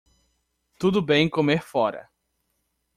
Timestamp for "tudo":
0.79-0.99